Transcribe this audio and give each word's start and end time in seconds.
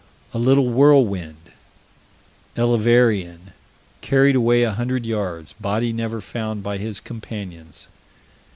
A 0.33 0.39
little 0.39 0.65
whirlwind 0.67 1.51
Elverean 2.57 3.53
carried 4.01 4.35
away 4.35 4.63
a 4.63 4.71
hundred 4.73 5.05
yards 5.05 5.53
body 5.53 5.93
never 5.93 6.19
found 6.19 6.63
by 6.63 6.79
his 6.79 6.99
companions. 6.99 7.87